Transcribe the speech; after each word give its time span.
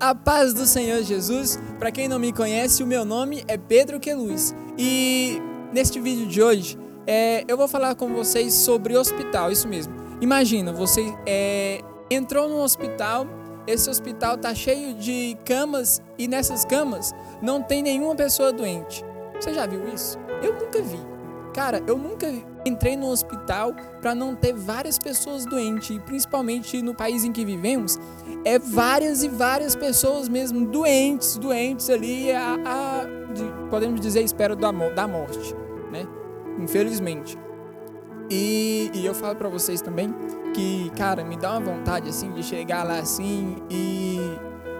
A 0.00 0.14
paz 0.14 0.54
do 0.54 0.64
Senhor 0.64 1.02
Jesus. 1.02 1.60
Para 1.78 1.92
quem 1.92 2.08
não 2.08 2.18
me 2.18 2.32
conhece, 2.32 2.82
o 2.82 2.86
meu 2.86 3.04
nome 3.04 3.44
é 3.46 3.58
Pedro 3.58 4.00
Queluz. 4.00 4.54
E 4.78 5.38
neste 5.74 6.00
vídeo 6.00 6.26
de 6.26 6.42
hoje, 6.42 6.78
é, 7.06 7.44
eu 7.46 7.54
vou 7.54 7.68
falar 7.68 7.94
com 7.94 8.08
vocês 8.14 8.54
sobre 8.54 8.96
hospital, 8.96 9.52
isso 9.52 9.68
mesmo. 9.68 9.94
Imagina, 10.18 10.72
você 10.72 11.04
é, 11.26 11.82
entrou 12.10 12.48
num 12.48 12.62
hospital, 12.62 13.26
esse 13.66 13.90
hospital 13.90 14.38
tá 14.38 14.54
cheio 14.54 14.94
de 14.94 15.36
camas 15.44 16.00
e 16.16 16.26
nessas 16.26 16.64
camas 16.64 17.12
não 17.42 17.62
tem 17.62 17.82
nenhuma 17.82 18.14
pessoa 18.16 18.50
doente. 18.50 19.04
Você 19.38 19.52
já 19.52 19.66
viu 19.66 19.86
isso? 19.92 20.18
Eu 20.42 20.54
nunca 20.54 20.80
vi. 20.80 21.00
Cara, 21.52 21.82
eu 21.86 21.98
nunca 21.98 22.26
entrei 22.64 22.96
no 22.96 23.06
hospital 23.06 23.74
para 24.00 24.14
não 24.14 24.34
ter 24.34 24.52
várias 24.52 24.98
pessoas 24.98 25.44
doentes, 25.44 25.96
e 25.96 26.00
principalmente 26.00 26.80
no 26.82 26.94
país 26.94 27.24
em 27.24 27.32
que 27.32 27.44
vivemos, 27.44 27.98
é 28.44 28.58
várias 28.58 29.22
e 29.22 29.28
várias 29.28 29.74
pessoas 29.74 30.28
mesmo 30.28 30.66
doentes, 30.66 31.36
doentes 31.36 31.90
ali, 31.90 32.30
a, 32.32 32.54
a 32.64 33.04
de, 33.32 33.68
podemos 33.68 34.00
dizer, 34.00 34.22
espera 34.22 34.56
da, 34.56 34.70
da 34.70 35.06
morte, 35.06 35.54
né? 35.90 36.06
Infelizmente. 36.58 37.38
E, 38.30 38.90
e 38.94 39.04
eu 39.04 39.14
falo 39.14 39.34
para 39.34 39.48
vocês 39.48 39.80
também 39.80 40.14
que, 40.54 40.90
cara, 40.96 41.24
me 41.24 41.36
dá 41.36 41.58
uma 41.58 41.72
vontade 41.72 42.08
assim 42.08 42.30
de 42.32 42.42
chegar 42.42 42.84
lá 42.84 42.98
assim 42.98 43.56
e, 43.68 44.18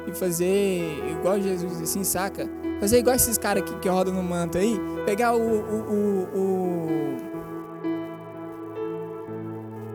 e 0.07 0.13
fazer 0.15 1.03
igual 1.11 1.41
Jesus, 1.41 1.81
assim, 1.81 2.05
saca? 2.05 2.49
Fazer 2.79 2.99
igual 2.99 3.17
esses 3.17 3.37
caras 3.37 3.63
que, 3.65 3.77
que 3.79 3.89
rodam 3.89 4.15
no 4.15 4.23
manto 4.23 4.57
aí, 4.57 4.79
pegar 5.05 5.35
o, 5.35 5.41
o, 5.41 5.81
o, 5.93 6.39
o 6.39 7.30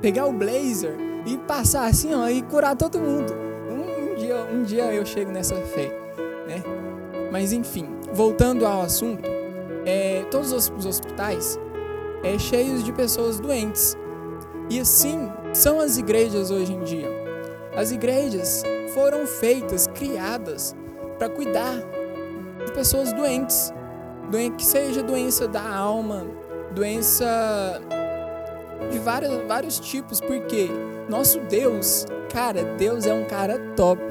pegar 0.06 0.28
o 0.28 0.32
blazer 0.32 0.96
e 1.26 1.36
passar 1.36 1.88
assim, 1.88 2.14
ó, 2.14 2.30
e 2.30 2.44
curar 2.44 2.76
todo 2.76 3.00
mundo. 3.00 3.34
Um, 3.68 4.12
um, 4.12 4.16
dia, 4.16 4.36
um 4.54 4.62
dia 4.62 4.94
eu 4.94 5.04
chego 5.04 5.32
nessa 5.32 5.56
fé, 5.56 5.88
né? 6.48 6.62
Mas 7.32 7.52
enfim, 7.52 7.88
voltando 8.14 8.68
ao 8.68 8.84
assunto, 8.84 9.28
é, 9.84 10.24
todos 10.30 10.52
os 10.52 10.86
hospitais 10.86 11.60
é 12.24 12.38
cheios 12.38 12.84
de 12.84 12.94
pessoas 12.94 13.40
doentes. 13.40 13.98
E 14.70 14.80
assim 14.80 15.28
são 15.54 15.80
as 15.80 15.98
igrejas 15.98 16.52
hoje 16.52 16.72
em 16.72 16.84
dia. 16.84 17.10
As 17.76 17.92
igrejas 17.92 18.62
foram 18.94 19.26
feitas, 19.26 19.88
criadas 19.88 20.76
para 21.18 21.30
cuidar 21.30 21.78
de 22.64 22.72
pessoas 22.74 23.12
doentes, 23.12 23.74
que 24.56 24.64
seja 24.64 25.02
doença 25.02 25.48
da 25.48 25.68
alma, 25.68 26.28
doença 26.76 27.82
de 28.92 29.00
vários, 29.00 29.48
vários 29.48 29.80
tipos, 29.80 30.20
porque 30.20 30.70
nosso 31.10 31.40
Deus, 31.42 32.06
cara, 32.32 32.64
Deus 32.78 33.06
é 33.06 33.14
um 33.14 33.26
cara 33.26 33.60
top. 33.76 34.02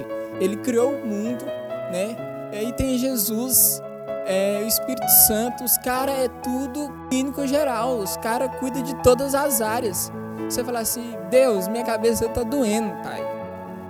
Ele 0.41 0.57
criou 0.57 0.93
o 0.93 1.07
mundo, 1.07 1.45
né? 1.91 2.17
E 2.53 2.57
aí 2.57 2.73
tem 2.73 2.99
Jesus, 2.99 3.81
é, 4.27 4.61
o 4.63 4.67
Espírito 4.67 5.09
Santo, 5.27 5.65
os 5.65 5.77
caras 5.79 6.19
é 6.19 6.29
tudo 6.29 6.93
clínico 7.09 7.47
geral, 7.47 7.99
os 7.99 8.17
caras 8.17 8.57
cuidam 8.59 8.83
de 8.83 8.95
todas 9.03 9.35
as 9.35 9.61
áreas. 9.61 10.13
Você 10.49 10.63
fala 10.65 10.81
assim, 10.81 11.17
Deus, 11.31 11.69
minha 11.69 11.85
cabeça 11.85 12.29
tá 12.29 12.43
doendo, 12.43 12.91
pai. 13.03 13.23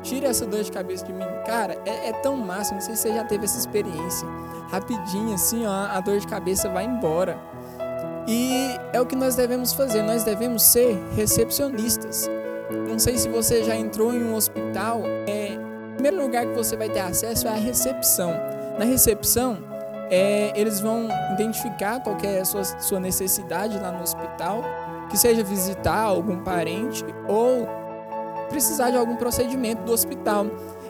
Tira 0.03 0.29
essa 0.29 0.45
dor 0.45 0.63
de 0.63 0.71
cabeça 0.71 1.05
de 1.05 1.13
mim. 1.13 1.25
Cara, 1.47 1.79
é, 1.87 2.11
é 2.11 2.13
tão 2.13 2.37
massa, 2.37 2.75
não 2.75 2.81
sei 2.81 2.95
se 2.95 3.03
você 3.03 3.15
já 3.15 3.25
teve 3.25 3.45
essa 3.45 3.59
experiência. 3.59 4.29
Rapidinho, 4.71 5.35
assim, 5.35 5.67
ó, 5.67 5.71
a 5.71 6.01
dor 6.01 6.19
de 6.19 6.27
cabeça 6.27 6.69
vai 6.69 6.85
embora. 6.85 7.39
E 8.27 8.79
é 8.93 9.01
o 9.01 9.07
que 9.07 9.15
nós 9.15 9.35
devemos 9.35 9.73
fazer, 9.73 10.03
nós 10.03 10.25
devemos 10.25 10.63
ser 10.63 10.99
recepcionistas. 11.15 12.29
Não 12.89 12.99
sei 12.99 13.19
se 13.19 13.29
você 13.29 13.63
já 13.63 13.77
entrou 13.77 14.15
em 14.15 14.25
um 14.25 14.35
hospital, 14.35 15.03
é, 15.27 15.59
o 15.91 15.95
primeiro 15.95 16.23
lugar 16.23 16.47
que 16.47 16.55
você 16.55 16.77
vai 16.77 16.89
ter 16.89 17.01
acesso 17.01 17.47
é 17.47 17.51
a 17.51 17.55
recepção. 17.55 18.33
Na 18.79 18.85
recepção, 18.85 19.59
é, 20.11 20.53
eles 20.59 20.81
vão 20.81 21.09
identificar 21.33 22.01
qual 22.01 22.17
é 22.23 22.41
a 22.41 22.45
sua, 22.45 22.65
sua 22.65 23.01
necessidade 23.01 23.79
lá 23.79 23.93
no 23.93 24.03
hospital, 24.03 24.63
que 25.11 25.19
seja 25.19 25.43
visitar 25.43 26.01
algum 26.01 26.43
parente 26.43 27.05
ou 27.29 27.69
precisar 28.49 28.91
de 28.91 28.97
algum 28.97 29.17
procedimento 29.17 29.83
do 29.83 29.93
hospital. 29.93 30.47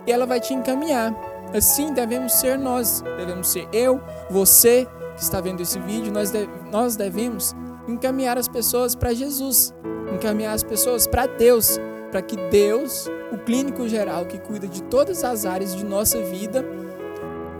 E 0.06 0.12
ela 0.12 0.26
vai 0.26 0.40
te 0.40 0.54
encaminhar. 0.54 1.14
Assim 1.54 1.92
devemos 1.92 2.32
ser 2.34 2.58
nós, 2.58 3.02
devemos 3.16 3.48
ser 3.48 3.68
eu, 3.72 4.00
você, 4.28 4.86
que 5.14 5.22
está 5.22 5.40
vendo 5.40 5.60
esse 5.60 5.78
vídeo, 5.78 6.12
nós, 6.12 6.30
de, 6.30 6.48
nós 6.70 6.96
devemos 6.96 7.54
encaminhar 7.88 8.38
as 8.38 8.48
pessoas 8.48 8.94
para 8.94 9.12
Jesus, 9.12 9.74
encaminhar 10.12 10.54
as 10.54 10.62
pessoas 10.62 11.06
para 11.06 11.26
Deus, 11.26 11.78
para 12.10 12.22
que 12.22 12.36
Deus, 12.50 13.08
o 13.32 13.38
clínico 13.38 13.88
geral 13.88 14.26
que 14.26 14.38
cuida 14.38 14.66
de 14.66 14.82
todas 14.84 15.24
as 15.24 15.44
áreas 15.44 15.74
de 15.74 15.84
nossa 15.84 16.20
vida, 16.22 16.64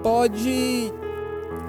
pode 0.02 0.92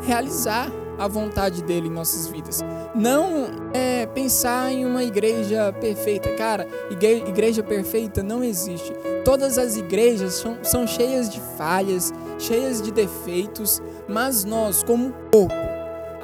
realizar 0.03 0.71
a 0.97 1.07
vontade 1.07 1.61
dele 1.63 1.87
em 1.87 1.91
nossas 1.91 2.27
vidas. 2.27 2.61
Não 2.93 3.47
é 3.73 4.05
pensar 4.05 4.71
em 4.71 4.85
uma 4.85 5.03
igreja 5.03 5.73
perfeita. 5.73 6.33
Cara, 6.35 6.67
igreja 6.89 7.61
perfeita 7.61 8.23
não 8.23 8.43
existe. 8.43 8.93
Todas 9.23 9.57
as 9.57 9.75
igrejas 9.75 10.35
são, 10.35 10.57
são 10.63 10.87
cheias 10.87 11.29
de 11.29 11.41
falhas, 11.57 12.13
cheias 12.39 12.81
de 12.81 12.91
defeitos, 12.91 13.81
mas 14.07 14.45
nós, 14.45 14.83
como 14.83 15.13
corpo, 15.31 15.64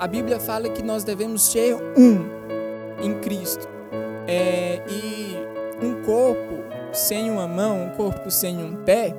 a 0.01 0.07
Bíblia 0.07 0.39
fala 0.39 0.67
que 0.67 0.81
nós 0.81 1.03
devemos 1.03 1.43
ser 1.43 1.75
um 1.75 2.27
em 3.03 3.19
Cristo. 3.19 3.69
É, 4.27 4.81
e 4.89 5.37
um 5.79 6.01
corpo 6.03 6.63
sem 6.91 7.29
uma 7.29 7.47
mão, 7.47 7.85
um 7.85 7.89
corpo 7.91 8.31
sem 8.31 8.57
um 8.57 8.83
pé, 8.83 9.13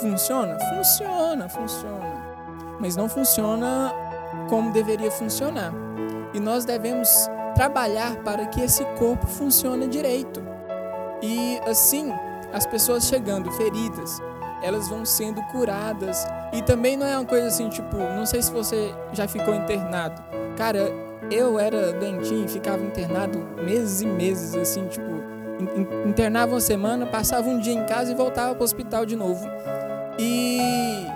funciona? 0.00 0.56
Funciona, 0.72 1.48
funciona. 1.48 2.14
Mas 2.78 2.94
não 2.94 3.08
funciona 3.08 3.92
como 4.48 4.70
deveria 4.70 5.10
funcionar. 5.10 5.72
E 6.32 6.38
nós 6.38 6.64
devemos 6.64 7.08
trabalhar 7.56 8.14
para 8.22 8.46
que 8.46 8.60
esse 8.60 8.84
corpo 8.96 9.26
funcione 9.26 9.88
direito. 9.88 10.40
E 11.20 11.58
assim, 11.66 12.12
as 12.52 12.64
pessoas 12.64 13.06
chegando 13.06 13.50
feridas, 13.50 14.20
elas 14.64 14.88
vão 14.88 15.04
sendo 15.04 15.42
curadas. 15.48 16.26
E 16.52 16.62
também 16.62 16.96
não 16.96 17.06
é 17.06 17.16
uma 17.16 17.26
coisa 17.26 17.48
assim, 17.48 17.68
tipo, 17.68 17.96
não 17.96 18.24
sei 18.24 18.40
se 18.40 18.50
você 18.50 18.94
já 19.12 19.28
ficou 19.28 19.54
internado. 19.54 20.22
Cara, 20.56 20.90
eu 21.30 21.58
era 21.58 21.92
doentinho, 21.92 22.48
ficava 22.48 22.82
internado 22.82 23.38
meses 23.62 24.00
e 24.00 24.06
meses, 24.06 24.54
assim, 24.54 24.86
tipo, 24.86 25.22
internava 26.08 26.54
uma 26.54 26.60
semana, 26.60 27.04
passava 27.06 27.48
um 27.48 27.60
dia 27.60 27.74
em 27.74 27.84
casa 27.84 28.12
e 28.12 28.14
voltava 28.14 28.54
para 28.54 28.62
o 28.62 28.64
hospital 28.64 29.04
de 29.04 29.14
novo. 29.14 29.46
E 30.18 31.06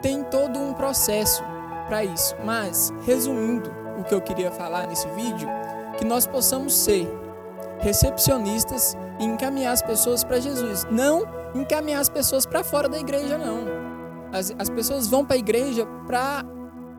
tem 0.00 0.22
todo 0.24 0.58
um 0.58 0.72
processo 0.72 1.42
para 1.86 2.02
isso. 2.02 2.34
Mas, 2.42 2.90
resumindo 3.04 3.70
o 3.98 4.04
que 4.04 4.14
eu 4.14 4.20
queria 4.22 4.50
falar 4.50 4.86
nesse 4.86 5.06
vídeo, 5.08 5.48
que 5.98 6.04
nós 6.04 6.26
possamos 6.26 6.72
ser 6.74 7.06
recepcionistas 7.80 8.96
e 9.18 9.24
encaminhar 9.24 9.72
as 9.72 9.82
pessoas 9.82 10.24
para 10.24 10.40
Jesus. 10.40 10.86
Não 10.90 11.26
encaminhar 11.60 12.00
as 12.00 12.08
pessoas 12.08 12.46
para 12.46 12.62
fora 12.62 12.88
da 12.88 12.98
igreja, 12.98 13.38
não. 13.38 13.64
As, 14.32 14.54
as 14.58 14.68
pessoas 14.68 15.06
vão 15.06 15.24
para 15.24 15.36
a 15.36 15.38
igreja 15.38 15.86
para 16.06 16.44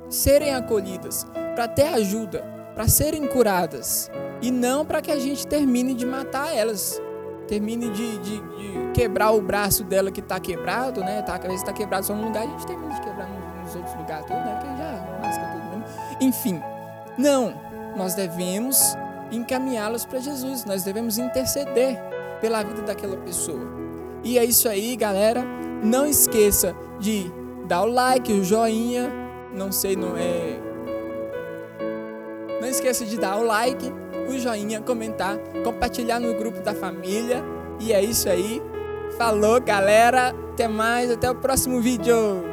serem 0.10 0.54
acolhidas, 0.54 1.26
para 1.56 1.68
ter 1.68 1.88
ajuda, 1.88 2.44
para 2.74 2.88
serem 2.88 3.28
curadas. 3.28 4.10
E 4.42 4.52
não 4.52 4.86
para 4.86 5.02
que 5.02 5.12
a 5.12 5.20
gente 5.20 5.46
termine 5.48 5.94
de 5.94 6.06
matar 6.06 6.56
elas. 6.56 7.02
Termine 7.48 7.90
de, 7.90 8.18
de, 8.20 8.38
de 8.40 8.92
quebrar 8.94 9.32
o 9.32 9.42
braço 9.42 9.84
dela 9.84 10.12
que 10.12 10.20
está 10.20 10.40
quebrado, 10.40 11.02
né? 11.02 11.22
Tá, 11.22 11.36
a 11.36 11.40
cabeça 11.40 11.64
está 11.64 11.74
quebrada 11.74 12.04
só 12.04 12.14
num 12.14 12.26
lugar, 12.26 12.44
a 12.44 12.48
gente 12.48 12.68
termina 12.68 12.94
de 12.94 13.02
quebrar 13.02 13.30
nos 13.64 13.76
outros 13.76 13.96
lugares, 13.96 14.26
tudo, 14.26 14.38
né? 14.38 14.60
Que 14.62 14.78
já 14.78 15.28
lasca 15.28 15.46
tudo 15.54 15.70
mesmo. 15.70 15.86
Enfim, 16.22 16.62
não. 17.18 17.54
Nós 17.96 18.14
devemos 18.14 18.96
encaminhá-los 19.32 20.06
para 20.06 20.20
Jesus. 20.20 20.66
Nós 20.66 20.84
devemos 20.84 21.18
interceder 21.18 22.00
pela 22.42 22.64
vida 22.64 22.82
daquela 22.82 23.18
pessoa. 23.18 23.87
E 24.28 24.38
é 24.38 24.44
isso 24.44 24.68
aí, 24.68 24.94
galera. 24.98 25.42
Não 25.82 26.06
esqueça 26.06 26.76
de 27.00 27.32
dar 27.66 27.84
o 27.84 27.86
like, 27.86 28.30
o 28.34 28.44
joinha. 28.44 29.10
Não 29.54 29.72
sei, 29.72 29.96
não 29.96 30.18
é. 30.18 30.60
Não 32.60 32.68
esqueça 32.68 33.06
de 33.06 33.18
dar 33.18 33.38
o 33.38 33.44
like, 33.44 33.90
o 34.28 34.38
joinha, 34.38 34.82
comentar, 34.82 35.38
compartilhar 35.64 36.20
no 36.20 36.34
grupo 36.34 36.60
da 36.60 36.76
família. 36.76 37.42
E 37.80 37.94
é 37.94 38.04
isso 38.04 38.28
aí. 38.28 38.62
Falou, 39.18 39.62
galera. 39.62 40.36
Até 40.52 40.68
mais. 40.68 41.10
Até 41.10 41.32
o 41.32 41.36
próximo 41.36 41.80
vídeo. 41.80 42.44